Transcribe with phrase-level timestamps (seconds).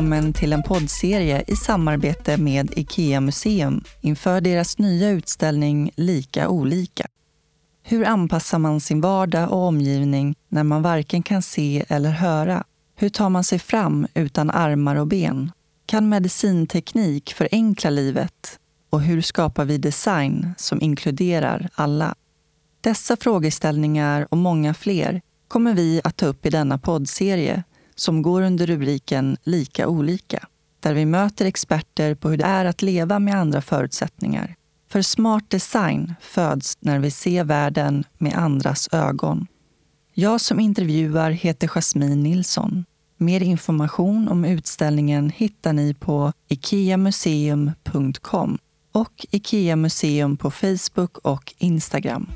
[0.00, 7.06] Välkommen till en poddserie i samarbete med IKEA Museum inför deras nya utställning Lika olika.
[7.82, 12.64] Hur anpassar man sin vardag och omgivning när man varken kan se eller höra?
[12.96, 15.52] Hur tar man sig fram utan armar och ben?
[15.86, 18.58] Kan medicinteknik förenkla livet?
[18.90, 22.14] Och hur skapar vi design som inkluderar alla?
[22.80, 27.62] Dessa frågeställningar och många fler kommer vi att ta upp i denna poddserie
[28.00, 30.46] som går under rubriken Lika olika,
[30.80, 34.54] där vi möter experter på hur det är att leva med andra förutsättningar.
[34.88, 39.46] För smart design föds när vi ser världen med andras ögon.
[40.14, 42.84] Jag som intervjuar heter Jasmine Nilsson.
[43.16, 48.58] Mer information om utställningen hittar ni på ikeamuseum.com
[48.92, 52.30] och IKEA Museum på Facebook och Instagram.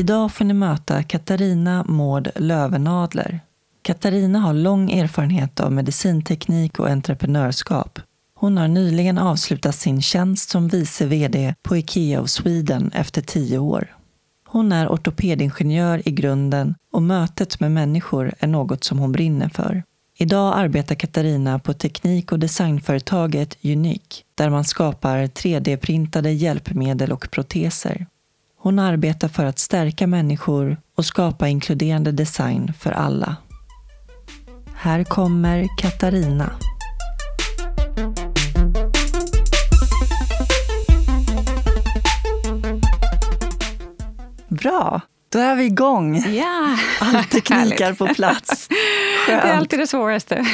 [0.00, 3.40] Idag får ni möta Katarina Mård Lövenadler.
[3.82, 7.98] Katarina har lång erfarenhet av medicinteknik och entreprenörskap.
[8.34, 13.58] Hon har nyligen avslutat sin tjänst som vice VD på IKEA of Sweden efter tio
[13.58, 13.96] år.
[14.46, 19.82] Hon är ortopedingenjör i grunden och mötet med människor är något som hon brinner för.
[20.18, 28.06] Idag arbetar Katarina på teknik och designföretaget Unique där man skapar 3D-printade hjälpmedel och proteser.
[28.62, 33.36] Hon arbetar för att stärka människor och skapa inkluderande design för alla.
[34.74, 36.52] Här kommer Katarina.
[44.48, 46.16] Bra, då är vi igång.
[46.16, 48.68] Ja, All teknik är på plats.
[49.26, 49.42] Skönt.
[49.42, 50.46] Det är alltid det svåraste.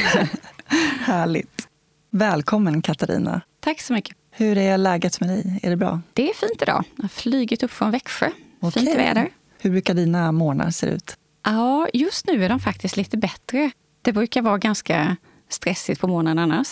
[1.05, 1.67] Härligt.
[2.11, 3.41] Välkommen Katarina.
[3.67, 4.17] Tack så mycket.
[4.31, 5.59] Hur är läget med dig?
[5.63, 6.01] Är det bra?
[6.13, 6.83] Det är fint idag.
[6.95, 8.29] Jag har flugit upp från Växjö.
[8.59, 8.85] Okej.
[8.85, 9.29] Fint väder.
[9.61, 11.17] Hur brukar dina morgnar se ut?
[11.45, 13.71] Ja, just nu är de faktiskt lite bättre.
[14.01, 15.15] Det brukar vara ganska
[15.49, 16.67] stressigt på morgonen annars.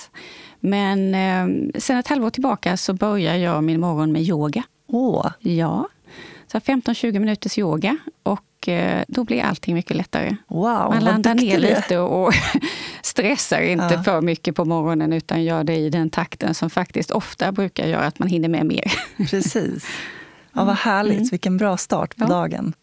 [0.60, 4.64] Men eh, sen ett halvår tillbaka så börjar jag min morgon med yoga.
[4.88, 5.90] Åh, Ja,
[6.52, 10.36] så 15-20 minuters yoga och eh, då blir allting mycket lättare.
[10.48, 10.64] wow,
[10.94, 12.34] Man landar ner lite och
[13.02, 14.04] stressar inte Ja.
[14.04, 18.06] för mycket på morgonen utan gör det i den takten som faktiskt ofta brukar göra
[18.06, 18.94] att man hinner med mer.
[19.30, 19.88] Precis.
[20.54, 21.18] Ja, vad härligt.
[21.18, 21.28] Mm.
[21.32, 22.28] Vilken bra start på Ja.
[22.28, 22.74] dagen.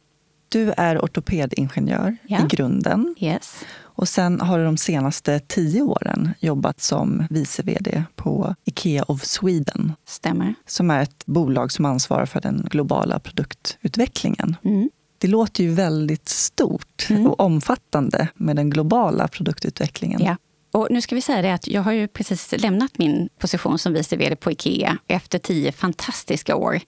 [0.49, 2.39] Du är ortopedingenjör Ja.
[2.39, 3.15] i grunden.
[3.19, 3.65] Yes.
[3.95, 9.25] Och sen har du de senaste tio åren jobbat som vice VD på IKEA of
[9.25, 10.55] Sweden Stämmer.
[10.67, 14.57] som är ett bolag som ansvarar för den globala produktutvecklingen.
[14.65, 14.91] Mm.
[15.19, 17.27] Det låter ju väldigt stort Mm.
[17.27, 20.21] och omfattande med den globala produktutvecklingen.
[20.25, 20.37] Ja.
[20.73, 23.93] Och nu ska vi säga det att jag har ju precis lämnat min position som
[23.93, 26.81] vice VD på IKEA efter tio fantastiska år.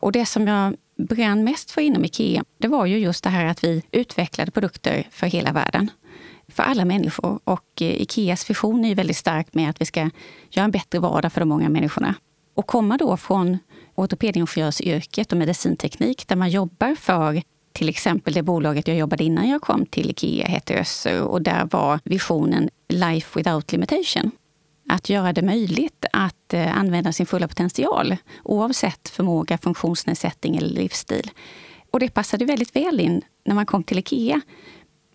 [0.00, 0.76] Och det som jag
[1.08, 5.06] brann mest för inom IKEA, det var ju just det här att vi utvecklade produkter
[5.10, 5.90] för hela världen.
[6.50, 7.40] För alla människor.
[7.44, 10.00] Och eh, IKEAs vision är ju väldigt stark med att vi ska
[10.50, 12.14] göra en bättre vardag för de många människorna.
[12.54, 13.58] Och komma då från
[13.94, 19.62] ortopedingenjörsyrket och medicinteknik där man jobbar för till exempel det bolaget jag jobbade innan jag
[19.62, 24.30] kom till IKEA hette Össer och där var visionen Life without limitation.
[24.88, 31.30] Att göra det möjligt att eh, använda sin fulla potential oavsett förmåga, funktionsnedsättning eller livsstil.
[31.90, 34.40] Och det passade väldigt väl in när man kom till IKEA.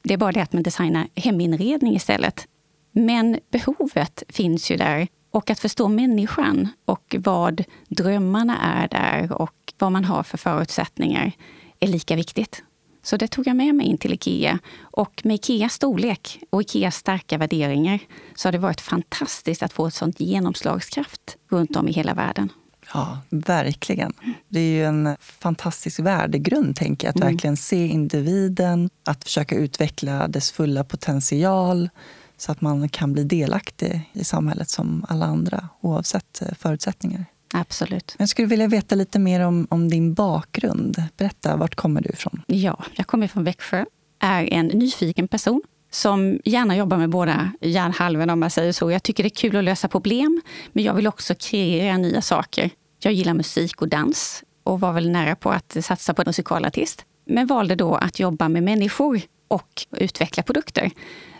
[0.06, 2.48] Det är bara det att man designar heminredning istället.
[2.92, 5.08] Men behovet finns ju där.
[5.32, 11.32] Och att förstå människan och vad drömmarna är där och vad man har för förutsättningar
[11.80, 12.64] är lika viktigt.
[13.04, 14.60] Så det tog jag med mig in till IKEA.
[14.82, 18.00] Och med IKEAs storlek och IKEAs starka värderingar
[18.36, 22.52] så har det varit fantastiskt att få ett sånt genomslagskraft runt om i hela världen.
[22.94, 24.14] Ja, verkligen.
[24.48, 27.10] Det är ju en fantastisk värdegrund, tänker jag.
[27.10, 27.34] Att Mm.
[27.34, 31.90] verkligen se individen, att försöka utveckla dess fulla potential
[32.38, 37.26] så att man kan bli delaktig i samhället som alla andra, oavsett eh, förutsättningar.
[37.54, 38.16] Absolut.
[38.20, 41.04] Jag skulle vilja veta lite mer om, om din bakgrund.
[41.18, 42.42] Berätta, vart kommer du ifrån?
[42.48, 43.86] Ja, jag kommer från Växjö,
[44.20, 45.62] är en nyfiken person
[45.96, 48.92] som gärna jobbar med båda hjärnhalvorna om man säger så.
[48.92, 50.42] Jag tycker det är kul att lösa problem,
[50.74, 52.70] men jag vill också kreera nya saker.
[53.00, 57.06] Jag gillar musik och dans och var väl nära på att satsa på en musikalartist.
[57.26, 60.92] Men valde då att jobba med människor och utveckla produkter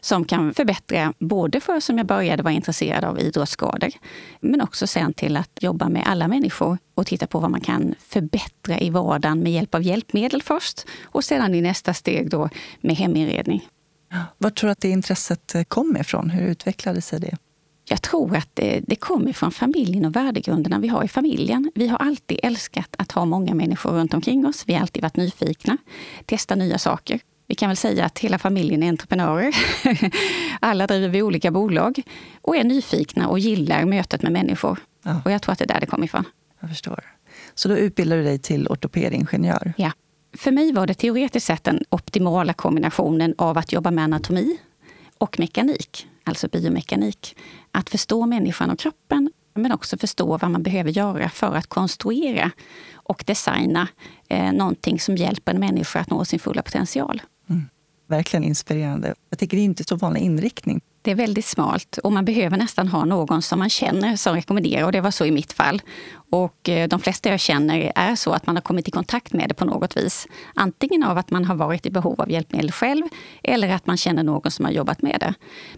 [0.02, 3.90] som kan förbättra både för, som jag började vara intresserad av, idrottsskador,
[4.40, 7.96] men också sen till att jobba med alla människor och titta på vad man kan
[8.00, 12.50] förbättra i vardagen med hjälp av hjälpmedel först och sedan i nästa steg då
[12.82, 13.70] med heminredning.
[14.38, 16.30] Var tror du att det intresset eh, kom ifrån?
[16.30, 17.38] Hur utvecklade sig det?
[17.90, 21.72] Jag tror att det, det kommer från familjen och värdegrunderna vi har i familjen.
[21.76, 24.64] Vi har alltid älskat att ha många människor runt omkring oss.
[24.68, 25.78] Vi har alltid varit nyfikna,
[26.26, 27.20] testa nya saker.
[27.48, 29.56] Vi kan väl säga att hela familjen är entreprenörer.
[30.60, 32.02] Alla driver vi olika bolag
[32.42, 34.80] och är nyfikna och gillar mötet med människor.
[35.04, 35.22] Ja.
[35.26, 36.24] Och jag tror att det är där det kommer ifrån.
[36.60, 37.04] Jag förstår.
[37.56, 39.74] Så då utbildar du dig till ortopedingenjör?
[39.78, 39.92] Ja.
[40.38, 44.58] För mig var det teoretiskt sett den optimala kombinationen av att jobba med anatomi
[45.18, 47.36] och mekanik, alltså biomekanik.
[47.72, 52.52] Att förstå människan och kroppen, men också förstå vad man behöver göra för att konstruera
[52.94, 53.88] och designa
[54.30, 57.22] eh, någonting som hjälper en människa att nå sin fulla potential.
[57.50, 57.70] Mm.
[58.08, 59.16] Verkligen inspirerande.
[59.30, 60.82] Jag tycker det är inte så vanlig inriktning.
[61.06, 64.86] Det är väldigt smalt och man behöver nästan ha någon som man känner som rekommenderar
[64.86, 65.82] och det var så i mitt fall.
[66.30, 69.50] Och eh, de flesta jag känner är så att man har kommit i kontakt med
[69.50, 70.28] det på något vis.
[70.54, 73.04] Antingen av att man har varit i behov av hjälpmedel själv
[73.44, 75.34] eller att man känner någon som har jobbat med det.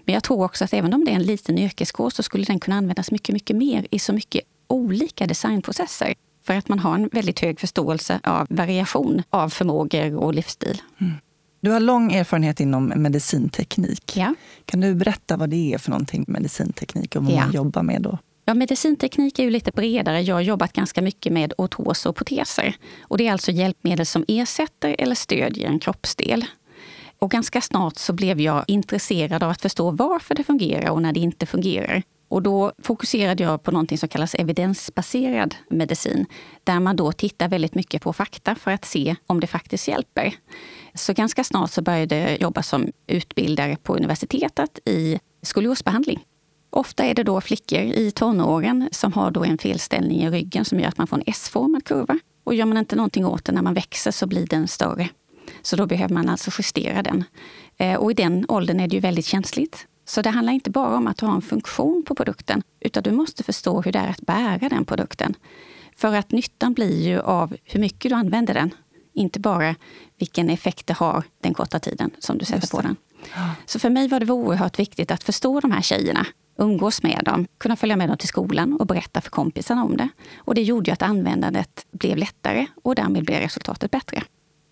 [0.06, 2.60] Men jag tror också att även om det är en liten yrkeskår så skulle den
[2.60, 6.14] kunna användas mycket, mycket mer i så mycket olika designprocesser.
[6.46, 10.82] För att man har en väldigt hög förståelse av variation av förmågor och livsstil.
[11.02, 11.14] Mm.
[11.68, 14.18] Du har lång erfarenhet inom medicinteknik.
[14.18, 14.34] Ja.
[14.66, 17.42] Kan du berätta vad det är för någonting medicinteknik och vad ja.
[17.42, 18.18] man jobbar med då?
[18.46, 20.22] Ja, medicinteknik är ju lite bredare.
[20.22, 22.76] Jag har jobbat ganska mycket med ortoser och proteser.
[23.02, 26.46] Och det är alltså hjälpmedel som ersätter eller stödjer en kroppsdel.
[27.20, 31.14] Och ganska snart så blev jag intresserad av att förstå varför det fungerar och när
[31.14, 32.04] det inte fungerar.
[32.30, 36.26] Och då fokuserade jag på någonting som kallas evidensbaserad medicin,
[36.64, 40.34] där man då tittar väldigt mycket på fakta för att se om det faktiskt hjälper.
[40.94, 46.26] Så ganska snart så började jag jobba som utbildare på universitetet i skoliosbehandling.
[46.70, 50.80] Ofta är det då flickor i tonåren som har då en felställning i ryggen som
[50.80, 52.20] gör att man får en S-formad kurva.
[52.44, 55.10] Och gör man inte någonting åt den när man växer så blir den större.
[55.62, 57.24] Så då behöver man alltså justera den.
[57.78, 59.88] Eh, och i den åldern är det ju väldigt känsligt.
[60.08, 63.44] Så det handlar inte bara om att ha en funktion på produkten, utan du måste
[63.44, 65.36] förstå hur det är att bära den produkten.
[65.98, 68.74] För att nyttan blir ju av hur mycket du använder den,
[69.14, 69.76] inte bara
[70.18, 72.96] vilken effekt det har den korta tiden som du sätter på den.
[73.66, 76.26] Så för mig var det oerhört viktigt att förstå de här tjejerna,
[76.58, 80.10] umgås med dem, kunna följa med dem till skolan och berätta för kompisarna om det.
[80.38, 84.24] Och det gjorde ju att användandet blev lättare och därmed blev resultatet bättre.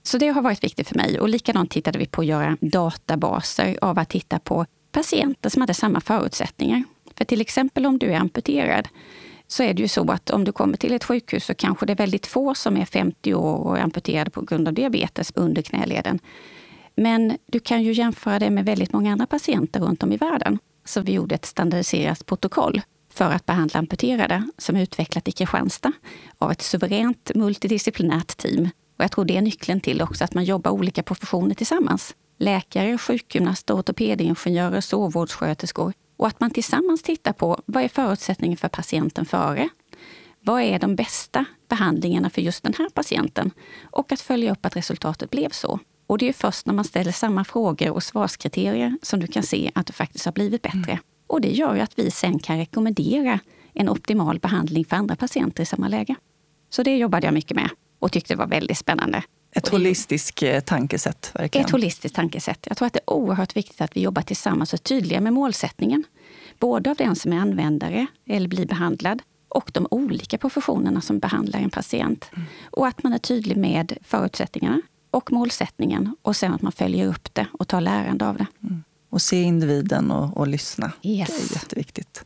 [0.04, 1.20] Så det har varit viktigt för mig.
[1.20, 4.66] Och likadant tittade vi på att göra databaser av att titta på
[4.96, 6.84] patienter som hade samma förutsättningar.
[7.18, 8.88] För till exempel om du är amputerad
[9.48, 11.94] så är det ju så att om du kommer till ett sjukhus så kanske det
[11.94, 15.62] är väldigt få som är 50 år och är amputerade på grund av diabetes under
[15.62, 16.20] knäleden.
[16.96, 20.60] Men du kan ju jämföra det med väldigt många andra patienter runt om i världen.
[20.86, 22.82] Så vi gjorde ett standardiserat protokoll
[23.14, 25.92] för att behandla amputerade som är utvecklat i Kristianstad
[26.38, 28.70] av ett suveränt multidisciplinärt team.
[28.98, 32.16] Och jag tror det är nyckeln till också att man jobbar olika professioner tillsammans.
[32.38, 35.94] Läkare, sjukgymnaster, ortopedingenjörer, sovvårdssköterskor.
[36.18, 39.70] Och att man tillsammans tittar på vad är förutsättningen för patienten före?
[40.40, 43.52] Vad är de bästa behandlingarna för just den här patienten?
[43.92, 45.80] Och att följa upp att resultatet blev så.
[46.08, 49.72] Och det är först när man ställer samma frågor och svarskriterier som du kan se
[49.76, 50.92] att det faktiskt har blivit bättre.
[50.92, 51.04] Mm.
[51.28, 53.40] Och det gör ju att vi sen kan rekommendera
[53.74, 56.16] en optimal behandling för andra patienter i samma läge.
[56.70, 59.24] Så det jobbade jag mycket med och tyckte det var väldigt spännande.
[59.56, 61.32] Ett holistiskt eh, tankesätt.
[61.34, 61.66] Verkligen.
[61.66, 62.66] Ett holistiskt tankesätt.
[62.68, 65.34] Jag tror att det är oerhört viktigt att vi jobbar tillsammans och är tydliga med
[65.34, 66.04] målsättningen.
[66.60, 71.60] Både av den som är användare eller blir behandlad och de olika professionerna som behandlar
[71.60, 72.30] en patient.
[72.34, 72.48] Mm.
[72.72, 74.82] Och att man är tydlig med förutsättningarna
[75.12, 78.48] och målsättningen och sen att man följer upp det och tar lärande av det.
[78.64, 78.84] Mm.
[79.10, 80.92] Och se individen och, och lyssna.
[81.04, 81.28] Yes.
[81.28, 82.26] Det är jätteviktigt.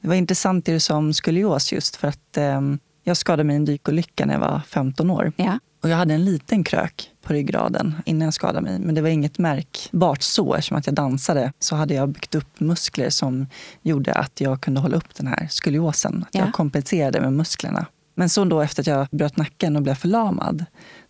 [0.00, 2.60] Det var intressant det du sa om skolios just för att eh,
[3.04, 5.32] jag skadade mig i en dykolycka när jag var 15 år.
[5.36, 5.58] Ja.
[5.82, 8.78] Och jag hade en liten krök på ryggraden innan jag skadade mig.
[8.78, 10.54] Men det var inget märkbart så.
[10.54, 13.46] Eftersom att jag dansade så hade jag byggt upp muskler som
[13.82, 16.24] gjorde att jag kunde hålla upp den här skoliosen.
[16.28, 16.40] Att ja.
[16.40, 17.86] Jag kompenserade med musklerna.
[18.14, 20.64] Men så då efter att jag bröt nacken och blev förlamad,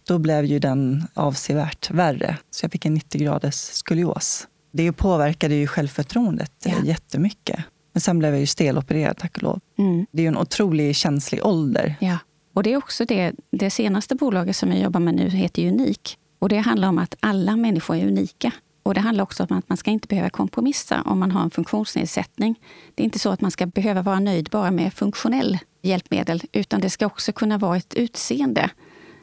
[0.06, 2.36] då blev ju den avsevärt värre.
[2.50, 4.46] Så jag fick en 90 graders skolios.
[4.72, 6.72] Det påverkade ju självförtroendet ja.
[6.84, 7.60] jättemycket.
[7.92, 9.60] Men sen blev jag ju stelopererad, tack och lov.
[9.78, 10.06] Mm.
[10.10, 11.94] Det är ju en otroligt känslig ålder.
[12.00, 12.18] Ja.
[12.54, 16.18] Och det är också det, det senaste bolaget som jag jobbar med nu heter Unik.
[16.38, 18.52] Och det handlar om att alla människor är unika.
[18.82, 21.50] Och det handlar också om att man ska inte behöva kompromissa om man har en
[21.50, 22.60] funktionsnedsättning.
[22.94, 26.80] Det är inte så att man ska behöva vara nöjd bara med funktionell hjälpmedel, utan
[26.80, 28.70] det ska också kunna vara ett utseende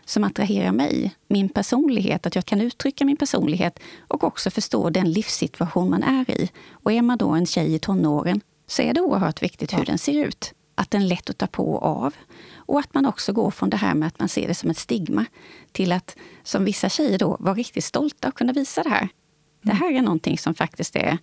[0.06, 5.12] som attraherar mig, min personlighet, att jag kan uttrycka min personlighet och också förstå den
[5.12, 6.50] livssituation man är i.
[6.72, 9.98] Och är man då en tjej i tonåren så är det oerhört viktigt hur den
[9.98, 10.54] ser ut.
[10.76, 12.16] Att den är lätt att ta på och av.
[12.56, 14.78] Och att man också går från det här med att man ser det som ett
[14.78, 15.26] stigma
[15.72, 19.00] till att, som vissa tjejer då, vara riktigt stolta och kunna visa det här.
[19.02, 19.10] Mm.
[19.62, 21.18] Det här är någonting som faktiskt är,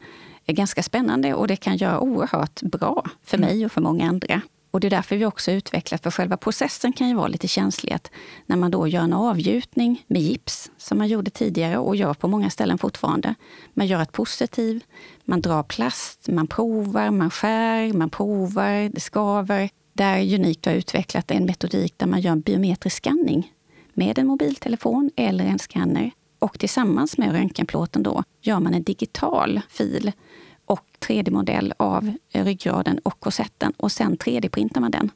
[0.47, 3.49] är ganska spännande och det kan göra oerhört bra för mm.
[3.49, 4.41] mig och för många andra.
[4.71, 7.93] Och det är därför vi också utvecklat, för själva processen kan ju vara lite känslig.
[7.93, 8.11] Att
[8.47, 12.29] när man då gör en avgjutning med gips, som man gjorde tidigare och gör på
[12.29, 13.35] många ställen fortfarande.
[13.75, 14.85] Man gör ett positiv,
[15.25, 19.71] man drar plast, man provar, man skär, man provar, det skaver.
[19.93, 23.53] Där Unikt har utvecklat en metodik där man gör en biometrisk skanning
[23.95, 26.11] med en mobiltelefon eller en skanner.
[26.39, 30.13] Och tillsammans med röntgenplåten då gör man en digital fil
[30.67, 35.11] och 3D-modell av ryggraden och korsetten och sen 3D-printar man den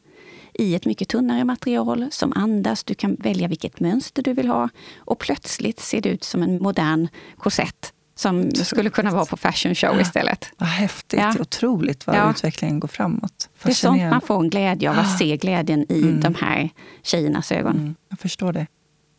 [0.54, 2.84] i ett mycket tunnare material som andas.
[2.84, 6.62] Du kan välja vilket mönster du vill ha och plötsligt ser det ut som en
[6.62, 10.52] modern korsett som skulle kunna vara på fashion show istället.
[10.58, 11.20] Vad häftigt!
[11.20, 11.34] Ja.
[11.40, 12.30] Otroligt vad ja.
[12.30, 13.48] utvecklingen går framåt.
[13.62, 16.20] Det är sånt man får en glädje av, att se glädjen i mm.
[16.20, 16.70] de här
[17.02, 17.76] tjejernas ögon.
[17.76, 17.94] Mm.
[18.08, 18.66] Jag förstår det.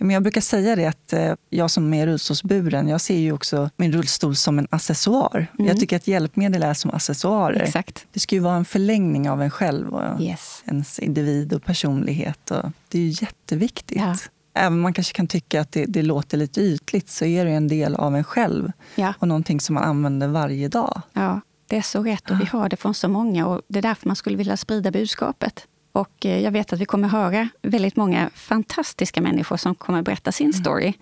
[0.01, 3.69] Men jag brukar säga det att eh, jag som är rullstolsburen, jag ser ju också
[3.75, 5.47] min rullstol som en accessoar.
[5.59, 5.67] Mm.
[5.67, 7.61] Jag tycker att hjälpmedel är som accessoarer.
[7.61, 8.07] Exakt.
[8.13, 10.63] Det ska ju vara en förlängning av en själv och yes.
[10.65, 12.51] ens individ och personlighet.
[12.51, 13.97] Och det är ju jätteviktigt.
[13.97, 14.15] Ja.
[14.53, 17.51] Även om man kanske kan tycka att det, det, låter lite ytligt så är det
[17.51, 19.13] en del av en själv ja.
[19.19, 21.01] och någonting som man använder varje dag.
[21.13, 23.83] Ja, det är så rätt och vi hör det från så många och det är
[23.83, 25.67] därför man skulle vilja sprida budskapet.
[25.91, 30.31] Och eh, jag vet att vi kommer höra väldigt många fantastiska människor som kommer berätta
[30.31, 30.53] sin mm.
[30.53, 30.93] story.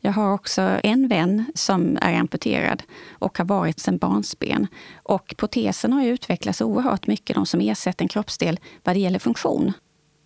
[0.00, 4.66] Jag har också en vän som är amputerad och har varit sedan barnsben.
[4.94, 9.72] Och protesen har utvecklats oerhört mycket, de som ersätter en kroppsdel, vad det gäller funktion.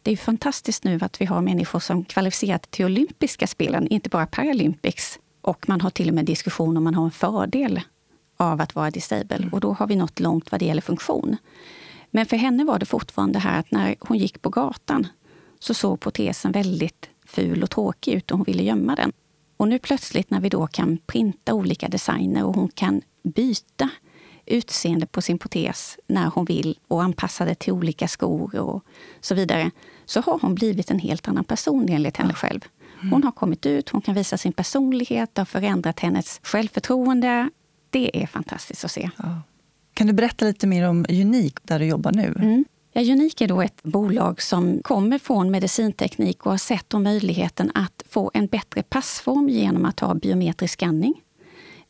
[0.03, 4.27] Det är fantastiskt nu att vi har människor som kvalificerat till olympiska spelen, inte bara
[4.27, 5.19] Paralympics.
[5.41, 7.81] Och man har till och med diskussion om man har en fördel
[8.37, 9.43] av att vara disabel.
[9.43, 9.53] Mm.
[9.53, 11.37] Och då har vi nått långt vad det gäller funktion.
[12.15, 15.07] Men för henne var det fortfarande här att när hon gick på gatan
[15.59, 19.13] så såg protesen väldigt ful och tråkig ut och hon ville gömma den.
[19.57, 23.91] Och nu plötsligt när vi då kan printa olika designer och hon kan byta
[24.47, 28.85] utseende på sin protes när hon vill och anpassa det till olika skor och
[29.21, 29.71] så vidare,
[30.05, 32.61] så har hon blivit en helt annan person enligt henne själv.
[33.11, 37.51] Hon har kommit ut, hon kan visa sin personlighet, det har förändrat hennes självförtroende.
[37.91, 39.11] Det är fantastiskt att se.
[39.17, 39.41] Ja.
[39.95, 42.35] Kan du berätta lite mer om Unik, där du jobbar nu?
[42.37, 42.65] Mm.
[42.93, 47.71] Ja, Unik är då ett bolag som kommer från medicinteknik och har sett då möjligheten
[47.75, 51.15] att få en bättre passform genom att ha biometrisk skanning.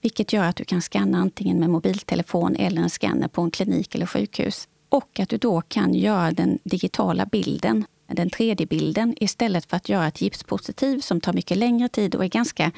[0.01, 3.95] Vilket gör att du kan skanna antingen med mobiltelefon eller en skanner på en klinik
[3.95, 4.69] eller sjukhus.
[4.89, 10.09] Och att du då kan göra den digitala bilden, den 3D-bilden, istället för att göra
[10.09, 12.71] ett gipspositiv som tar mycket längre tid och är ganska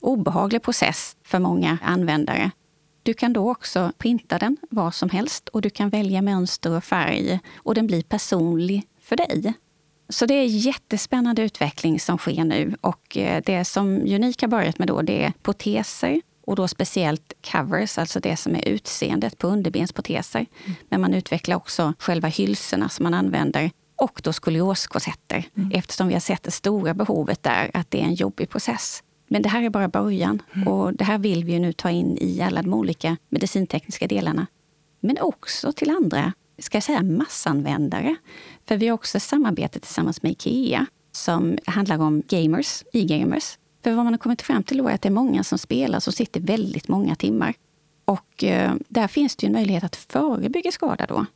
[0.00, 2.50] obehaglig process för många användare.
[3.02, 6.84] Du kan då också printa den var som helst och du kan välja mönster och
[6.84, 9.54] färg och den blir personlig för dig.
[10.08, 14.78] Så det är jättespännande utveckling som sker nu och eh, det som Unik har börjat
[14.78, 19.46] med då det är proteser och då speciellt covers, alltså det som är utseendet på
[19.46, 20.46] underbensproteser.
[20.64, 20.76] Mm.
[20.88, 25.70] Men man utvecklar också själva hylsorna som man använder och då skolioskorsetter mm.
[25.74, 29.02] eftersom vi har sett det stora behovet där, att det är en jobbig process.
[29.32, 30.68] Men det här är bara början mm.
[30.68, 34.46] och det här vill vi nu ta in i alla de olika medicintekniska delarna.
[35.00, 38.16] Men också till andra, ska jag säga massanvändare.
[38.66, 43.58] För vi har också samarbete tillsammans med IKEA som handlar om gamers, e-gamers.
[43.84, 46.12] För vad man har kommit fram till är att det är många som spelar som
[46.12, 47.54] sitter väldigt många timmar.
[48.04, 51.26] Och eh, där finns det en möjlighet att förebygga skada då.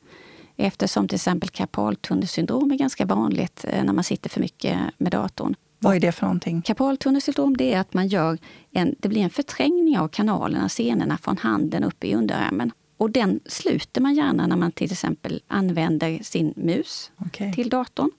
[0.56, 5.54] Eftersom till exempel karpaltunnelsyndrom är ganska vanligt eh, när man sitter för mycket med datorn.
[5.78, 6.62] Vad är det för någonting?
[6.62, 8.38] Karpaltunnelsyndrom det är att man gör
[8.72, 12.72] en, det blir en förträngning av kanalerna, senorna från handen upp i underarmen.
[12.96, 17.52] Och den sluter man gärna när man till exempel använder sin mus okay.
[17.52, 18.10] till datorn.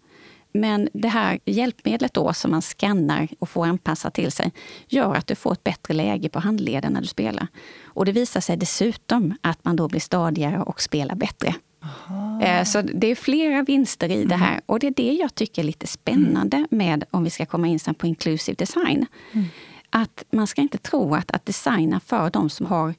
[0.51, 4.51] Men det här hjälpmedlet då som man skannar och får anpassa till sig
[4.87, 7.47] gör att du får ett bättre läge på handleden när du spelar.
[7.83, 11.55] Och det visar sig dessutom att man då blir stadigare och spelar bättre.
[11.87, 12.41] Aha.
[12.41, 14.39] Eh, så det är flera vinster i det mm.
[14.39, 14.61] här.
[14.65, 16.67] Och det är det jag tycker är lite spännande mm.
[16.69, 19.05] med, om vi ska komma in på inclusive design.
[19.31, 19.45] Mm.
[19.89, 22.93] Att man ska inte tro att, att designa för de som har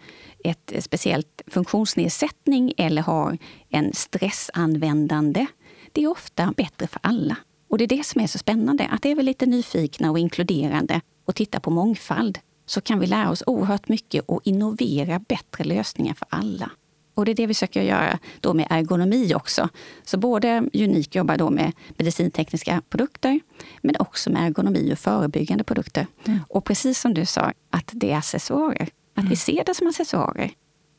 [0.45, 5.47] ett speciellt funktionsnedsättning eller har en stressanvändande.
[5.93, 7.37] Det är ofta bättre för alla.
[7.69, 11.01] Och det är det som är så spännande, att är vi lite nyfikna och inkluderande
[11.25, 16.15] och tittar på mångfald så kan vi lära oss oerhört mycket och innovera bättre lösningar
[16.15, 16.71] för alla.
[17.19, 19.69] Och det är det vi försöker göra då med ergonomi också.
[20.05, 23.41] Så både Unik jobbar då med medicintekniska produkter,
[23.81, 26.07] men också med ergonomi och förebyggande produkter.
[26.25, 26.41] Mm.
[26.49, 28.89] Och precis som du sa, att det är accessoarer.
[29.15, 29.31] Att mm.
[29.31, 30.51] vi ser det som accessoarer.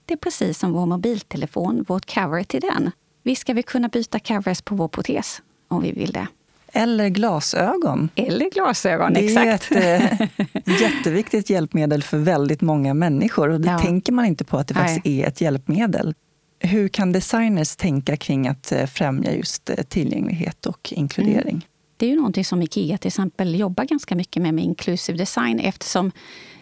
[0.05, 2.91] Det är precis som vår mobiltelefon, vårt cover till den.
[3.23, 6.27] Visst ska vi kunna byta covers på vår protes om vi vill det.
[6.73, 8.09] Eller glasögon.
[8.15, 9.69] Eller glasögon, det exakt.
[9.69, 10.29] Det är ett
[10.65, 13.49] eh, jätteviktigt hjälpmedel för väldigt många människor.
[13.49, 13.79] Och det ja.
[13.79, 15.21] tänker man inte på att det faktiskt Nej.
[15.21, 16.13] är ett hjälpmedel.
[16.59, 21.49] Hur kan designers tänka kring att eh, främja just eh, tillgänglighet och inkludering?
[21.49, 21.61] Mm.
[21.97, 25.59] Det är ju någonting som IKEA till exempel jobbar ganska mycket med, med inclusive design
[25.59, 26.11] eftersom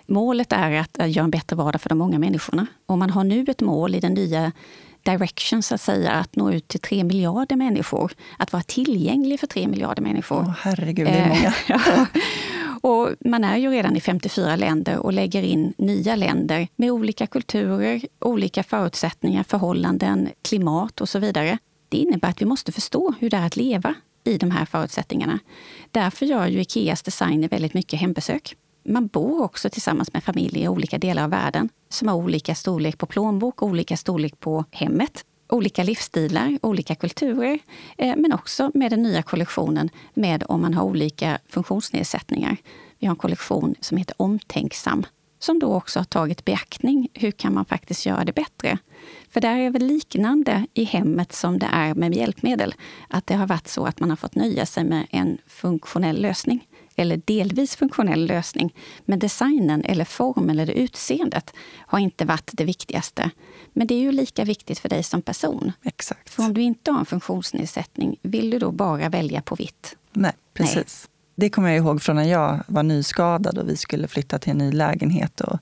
[0.06, 2.68] målet är att göra en bättre vardag för de många människorna.
[2.86, 4.52] Och man har nu ett mål i den nya
[5.12, 8.12] direction, så att säga, att nå ut till tre miljarder människor.
[8.38, 10.40] Att vara tillgänglig för tre miljarder människor.
[10.40, 12.08] Åh, herregud, det är många.
[12.82, 17.28] Och man är ju redan i 54 länder och lägger in nya länder med olika
[17.28, 21.58] kulturer, olika förutsättningar, förhållanden, klimat och så vidare.
[21.90, 25.40] Det innebär att vi måste förstå hur det är att leva i de här förutsättningarna.
[25.92, 28.56] Därför gör ju Ikeas designer väldigt mycket hembesök.
[28.88, 32.98] Man bor också tillsammans med familjer i olika delar av världen som har olika storlek
[32.98, 37.60] på plånbok, olika storlek på hemmet olika livsstilar, olika kulturer,
[37.98, 42.58] eh, men också med den nya kollektionen med om man har olika funktionsnedsättningar.
[43.00, 45.06] Vi har en kollektion som heter Omtänksam,
[45.40, 47.10] som då också har tagit beaktning.
[47.14, 48.78] Hur kan man faktiskt göra det bättre?
[49.30, 52.76] För där är väl liknande i hemmet som det är med hjälpmedel.
[53.08, 56.68] Att det har varit så att man har fått nöja sig med en funktionell lösning
[56.98, 58.76] eller delvis funktionell lösning.
[59.06, 63.30] Men designen eller formen eller utseendet har inte varit det viktigaste.
[63.74, 65.72] Men det är ju lika viktigt för dig som person.
[65.84, 66.30] Exakt.
[66.30, 69.96] För om du inte har en funktionsnedsättning, vill du då bara välja på vitt?
[70.14, 71.08] Nej, precis.
[71.08, 71.14] Nej.
[71.40, 74.58] Det kommer jag ihåg från när jag var nyskadad och vi skulle flytta till en
[74.58, 75.42] ny lägenhet.
[75.42, 75.60] Och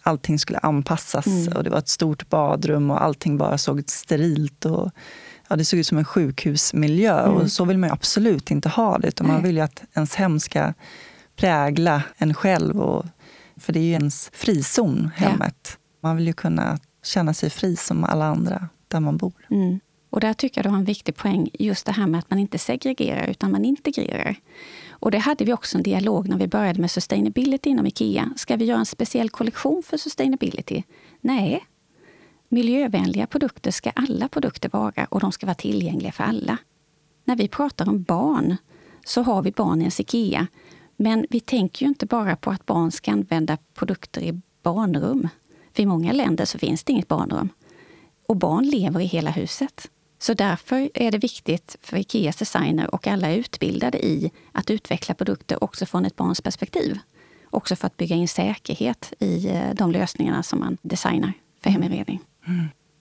[0.00, 1.56] allting skulle anpassas mm.
[1.56, 4.90] och det var ett stort badrum och allting bara såg sterilt och
[5.48, 7.22] ja, det såg ut som en sjukhusmiljö.
[7.22, 7.36] Mm.
[7.36, 9.08] Och så vill man absolut inte ha det.
[9.08, 10.72] Utan man vill ju att ens hem ska
[11.36, 12.80] prägla en själv.
[12.80, 13.06] Och,
[13.56, 15.58] för det är ju ens frizon, hemmet.
[15.64, 15.76] Ja.
[16.00, 19.32] Man vill ju kunna känna sig fri som alla andra där man bor.
[19.50, 19.80] Mm.
[20.10, 22.38] Och där tycker jag du har en viktig poäng, just det här med att man
[22.38, 24.36] inte segregerar utan man integrerar.
[24.90, 28.32] Och det hade vi också en dialog när vi började med sustainability inom IKEA.
[28.36, 30.82] Ska vi göra en speciell kollektion för sustainability?
[31.20, 31.64] Nej.
[32.48, 36.58] Miljövänliga produkter ska alla produkter vara och de ska vara tillgängliga för alla.
[37.24, 38.56] När vi pratar om barn
[39.04, 40.46] så har vi barnens IKEA.
[40.96, 45.28] Men vi tänker ju inte bara på att barn ska använda produkter i barnrum.
[45.72, 47.48] För i många länder så finns det inget barnrum.
[48.28, 49.90] Och barn lever i hela huset.
[50.18, 55.64] Så därför är det viktigt för Ikeas designer och alla utbildade i att utveckla produkter
[55.64, 56.98] också från ett barns perspektiv.
[57.50, 61.32] Också för att bygga in säkerhet i eh, de lösningarna som man designar
[61.62, 62.20] för heminredning.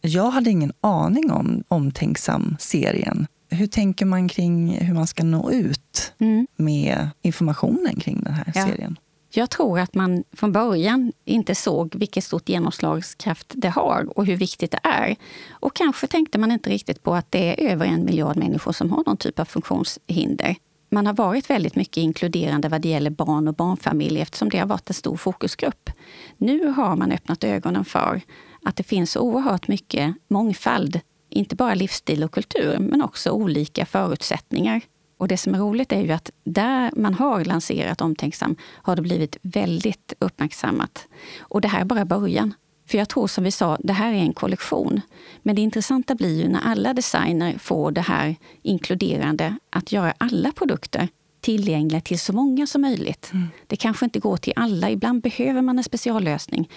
[0.01, 3.27] Jag hade ingen aning om Omtänksam-serien.
[3.49, 6.47] Hur tänker man kring hur man ska nå ut mm.
[6.55, 8.65] med informationen kring den här ja.
[8.65, 8.97] serien?
[9.29, 14.37] Jag tror att man från början inte såg vilket stort genomslagskraft det har och hur
[14.37, 15.15] viktigt det är.
[15.49, 18.91] Och kanske tänkte man inte riktigt på att det är över en miljard människor som
[18.91, 20.55] har någon typ av funktionshinder.
[20.89, 24.65] Man har varit väldigt mycket inkluderande vad det gäller barn och barnfamiljer eftersom det har
[24.65, 25.89] varit en stor fokusgrupp.
[26.37, 28.21] Nu har man öppnat ögonen för
[28.67, 30.99] att det finns oerhört mycket mångfald.
[31.29, 34.81] Inte bara livsstil och kultur, men också olika förutsättningar
[35.17, 39.01] och det som är roligt är ju att där man har lanserat Omtänksam har det
[39.01, 41.07] blivit väldigt uppmärksammat.
[41.39, 42.53] Och det här är bara början.
[42.87, 45.01] För jag tror som vi sa, det här är en kollektion.
[45.41, 50.51] Men det intressanta blir ju när alla designer får det här inkluderande att göra alla
[50.51, 51.07] produkter
[51.47, 53.29] tillgängliga till så många som möjligt.
[53.33, 53.47] Mm.
[53.67, 56.69] Det kanske inte går till alla, ibland behöver man en speciallösning.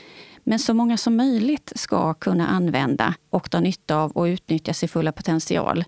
[0.44, 4.88] Men så många som möjligt ska kunna använda och dra nytta av och utnyttja sin
[4.88, 5.84] fulla potential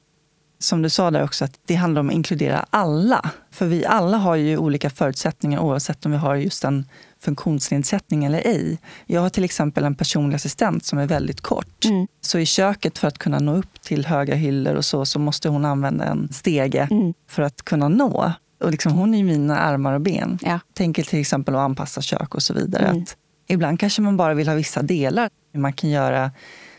[0.63, 3.31] som du sa där också, att det handlar om att inkludera alla.
[3.51, 6.89] För vi alla har ju olika förutsättningar oavsett om vi har just en
[7.21, 8.79] funktionsnedsättning eller ej.
[9.07, 11.85] Jag har till exempel en personlig assistent som är väldigt kort.
[11.85, 12.07] Mm.
[12.21, 15.49] Så i köket för att kunna nå upp till höga hyllor och så, så måste
[15.49, 17.15] hon använda en stege mm.
[17.29, 18.33] för att kunna nå.
[18.63, 20.39] Och liksom, hon är ju mina armar och ben.
[20.43, 20.61] Ja.
[20.75, 22.87] Tänker till exempel att anpassa kök och så vidare.
[22.87, 23.03] Mm.
[23.03, 23.17] Att
[23.49, 25.31] ibland kanske man bara vill ha vissa delar.
[25.55, 26.31] Man kan göra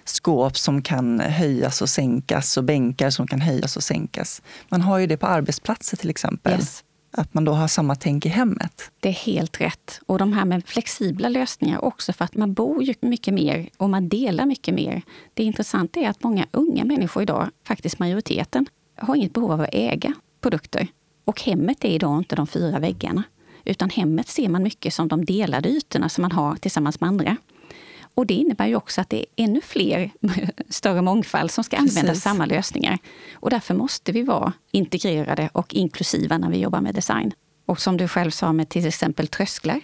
[0.06, 4.42] skåp som kan höjas och sänkas och bänkar som kan höjas och sänkas.
[4.70, 6.54] Man har ju det på arbetsplatser till exempel.
[6.54, 6.84] Yes.
[7.18, 8.92] Att man då har samma tänk i hemmet.
[9.00, 10.00] Det är helt rätt.
[10.06, 13.90] Och de här med flexibla lösningar också för att man bor ju mycket mer och
[13.90, 15.02] man delar mycket mer.
[15.34, 18.66] Det intressanta är att många unga människor idag, faktiskt majoriteten,
[18.98, 20.88] har inget behov av att äga produkter.
[21.26, 23.24] Och hemmet är idag inte de fyra väggarna.
[23.66, 27.38] Utan hemmet ser man mycket som de delade ytorna som man har tillsammans med andra.
[28.16, 30.12] Och det innebär ju också att det är ännu fler,
[30.70, 32.24] större mångfald, som ska använda Precis.
[32.24, 32.98] samma lösningar.
[33.34, 37.34] Och därför måste vi vara integrerade och inklusiva när vi jobbar med design.
[37.66, 39.82] Och som du själv sa med till exempel trösklar.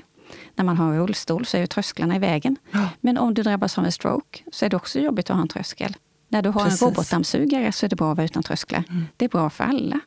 [0.56, 2.56] När man har en rullstol så är ju trösklarna i vägen.
[3.02, 5.48] Men om du drabbas av en stroke så är det också jobbigt att ha en
[5.48, 5.96] tröskel.
[6.28, 6.82] När du har Precis.
[6.82, 8.84] en robotdammsugare så är det bra att vara utan trösklar.
[8.90, 9.06] Mm.
[9.18, 10.00] Det är bra för alla.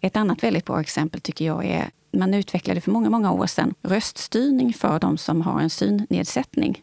[0.00, 3.74] Ett annat väldigt bra exempel tycker jag är man utvecklade för många, många år sedan
[3.82, 6.82] röststyrning för de som har en synnedsättning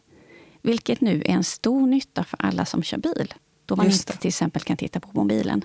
[0.66, 3.34] vilket nu är en stor nytta för alla som kör bil.
[3.66, 5.64] då man inte till exempel kan titta på mobilen.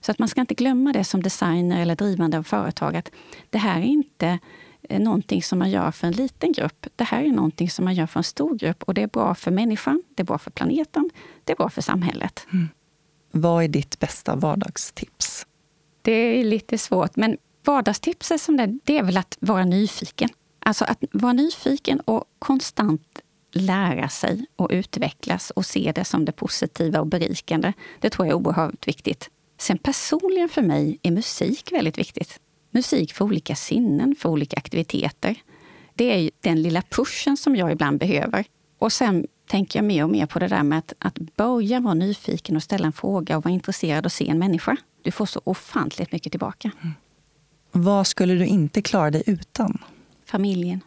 [0.00, 3.10] Så att man ska inte glömma det som designer eller drivande av företag, att
[3.50, 4.38] det här är inte
[4.82, 6.86] eh, någonting som man gör för en liten grupp.
[6.96, 9.34] Det här är någonting som man gör för en stor grupp och det är bra
[9.34, 11.10] för människan, det är bra för planeten,
[11.44, 12.46] det är bra för samhället.
[12.52, 12.68] Mm.
[13.30, 15.46] Vad är ditt bästa vardagstips?
[16.04, 20.28] Det är lite svårt, men vardagstipset som det, det är väl att vara nyfiken.
[20.58, 23.20] Alltså att vara nyfiken och konstant
[23.52, 27.72] lära sig och utvecklas och se det som det positiva och berikande.
[28.00, 29.30] Det tror jag är oerhört viktigt.
[29.58, 32.40] Sen personligen för mig är musik väldigt viktigt.
[32.70, 35.36] Musik för olika sinnen, för olika aktiviteter.
[35.94, 38.44] Det är den lilla pushen som jag ibland behöver.
[38.78, 41.94] Och sen tänker jag mer och mer på det där med att, att börja vara
[41.94, 44.76] nyfiken och ställa en fråga och vara intresserad och se en människa.
[45.04, 46.70] Du får så ofantligt mycket tillbaka.
[46.82, 46.94] Mm.
[47.72, 49.82] Vad skulle du inte klara dig utan?
[50.24, 50.80] Familjen.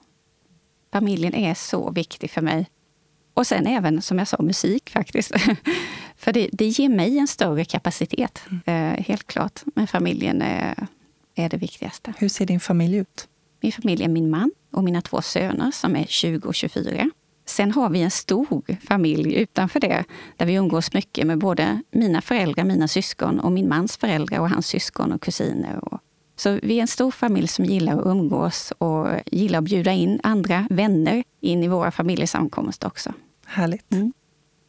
[0.92, 2.70] Familjen är så viktig för mig.
[3.34, 5.32] Och sen även, som jag sa, musik faktiskt.
[6.18, 8.62] för det, det ger mig en större kapacitet, mm.
[8.66, 9.62] eh, helt klart.
[9.76, 10.88] Men familjen är,
[11.36, 12.14] är det viktigaste.
[12.18, 13.28] Hur ser din familj ut?
[13.62, 17.10] Min familj är min man och mina två söner som är 20 och 24.
[17.50, 20.04] Sen har vi en stor familj utanför det,
[20.38, 24.50] där vi umgås mycket med både mina föräldrar, mina syskon och min mans föräldrar och
[24.50, 25.80] hans syskon och kusiner.
[25.86, 26.00] Och
[26.36, 30.20] så vi är en stor familj som gillar att umgås och gillar att bjuda in
[30.24, 33.14] andra vänner in i våra familjesamkomster också.
[33.46, 33.94] Härligt.
[33.94, 34.14] Mm.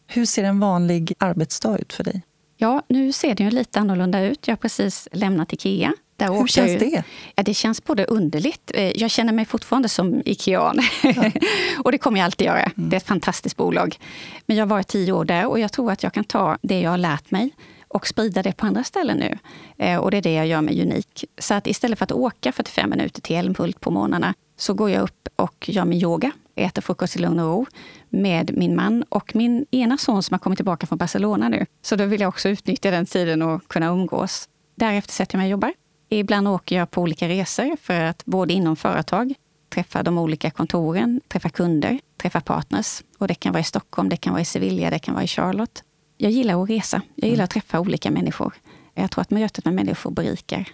[0.06, 2.22] Hur ser en vanlig arbetsdag ut för dig?
[2.56, 4.48] Ja, nu ser det ju lite annorlunda ut.
[4.48, 5.94] Jag har precis lämnat Ikea.
[6.18, 7.02] Där Hur känns det?
[7.34, 8.70] Ja, det känns både underligt.
[8.74, 10.80] Eh, jag känner mig fortfarande som Ikean.
[11.02, 11.30] Ja.
[11.84, 12.62] och det kommer jag alltid göra.
[12.62, 12.72] Mm.
[12.76, 13.98] Det är ett fantastiskt bolag.
[14.46, 16.80] Men jag har varit tio år där och jag tror att jag kan ta det
[16.80, 17.50] jag har lärt mig
[17.88, 19.38] och sprida det på andra ställen nu.
[19.84, 21.24] Eh, och det är det jag gör med Unik.
[21.38, 25.02] Så att istället för att åka 45 minuter till Älmhult på morgnarna så går jag
[25.02, 27.66] upp och gör min yoga, äter frukost i lugn och ro
[28.08, 31.66] med min man och min ena son som har kommit tillbaka från Barcelona nu.
[31.82, 34.48] Så då vill jag också utnyttja den tiden och kunna umgås.
[34.74, 35.72] Därefter sätter jag mig och jobbar.
[36.08, 39.34] Ibland åker jag på olika resor för att både inom företag
[39.68, 43.02] träffa de olika kontoren, träffa kunder, träffa partners.
[43.18, 45.28] Och det kan vara i Stockholm, det kan vara i Sevilla, det kan vara i
[45.28, 45.82] Charlotte
[46.18, 47.02] jag gillar att resa.
[47.14, 48.54] Jag gillar att träffa olika människor.
[48.94, 50.68] Jag tror att mötet med människor berikar.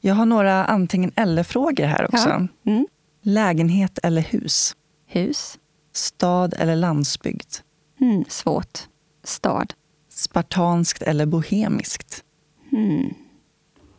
[0.00, 2.28] Jag har några antingen eller-frågor här också.
[2.28, 2.70] Ja.
[2.72, 2.86] Mm.
[3.22, 4.76] Lägenhet eller hus?
[5.06, 5.58] Hus.
[5.92, 7.54] Stad eller landsbygd?
[8.00, 8.78] Mm, svårt.
[9.24, 9.74] Stad.
[10.08, 12.24] Spartanskt eller bohemiskt?
[12.72, 13.14] Mm.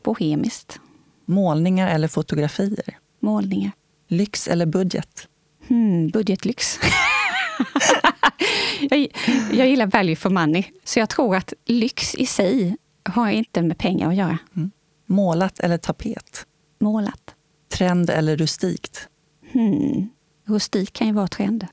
[0.05, 0.79] Bohemiskt.
[1.25, 2.97] Målningar eller fotografier?
[3.19, 3.71] Målningar.
[4.07, 5.27] Lyx eller budget?
[5.67, 6.79] Mm, budgetlyx.
[8.89, 9.07] jag,
[9.51, 13.77] jag gillar value for money, så jag tror att lyx i sig har inte med
[13.77, 14.37] pengar att göra.
[14.55, 14.71] Mm.
[15.05, 16.45] Målat eller tapet?
[16.79, 17.35] Målat.
[17.69, 19.09] Trend eller rustikt?
[19.51, 20.09] Hmm.
[20.47, 21.67] Rustik kan ju vara trend.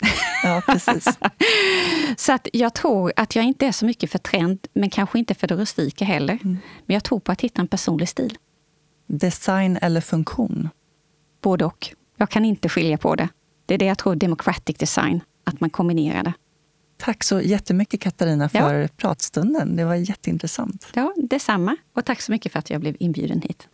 [0.42, 1.04] Ja, precis.
[2.16, 5.34] så att jag tror att jag inte är så mycket för trend, men kanske inte
[5.34, 6.38] för det rustika heller.
[6.44, 6.58] Mm.
[6.86, 8.38] Men jag tror på att hitta en personlig stil.
[9.06, 10.68] Design eller funktion?
[11.40, 11.94] Både och.
[12.16, 13.28] Jag kan inte skilja på det.
[13.66, 16.32] Det är det jag tror democratic design, att man kombinerar det.
[16.96, 18.88] Tack så jättemycket Katarina för ja.
[18.96, 19.76] pratstunden.
[19.76, 20.86] Det var jätteintressant.
[20.94, 21.76] Ja, detsamma.
[21.92, 23.68] Och tack så mycket för att jag blev inbjuden hit.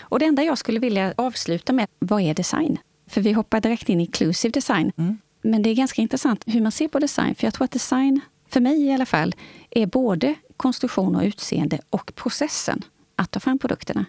[0.00, 2.78] Och det enda jag skulle vilja avsluta med, vad är design?
[3.06, 4.92] För vi hoppar direkt in i inclusive design.
[4.96, 5.18] Mm.
[5.42, 7.34] Men det är ganska intressant hur man ser på design.
[7.34, 9.34] För jag tror att design, för mig i alla fall,
[9.70, 12.84] är både konstruktion och utseende och processen
[13.16, 14.04] att ta fram produkterna.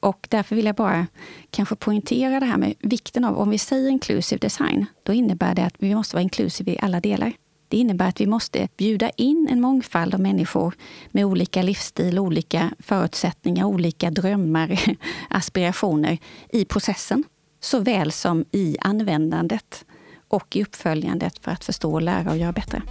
[0.00, 1.06] Och därför vill jag bara
[1.50, 5.64] kanske poängtera det här med vikten av, om vi säger inclusive design, då innebär det
[5.64, 7.32] att vi måste vara inclusive i alla delar.
[7.68, 10.74] Det innebär att vi måste bjuda in en mångfald av människor
[11.10, 14.96] med olika livsstil, olika förutsättningar, olika drömmar,
[15.30, 16.18] aspirationer
[16.50, 17.24] i processen.
[17.60, 19.84] Såväl som i användandet
[20.32, 22.82] och i uppföljandet för att förstå, lära och göra bättre.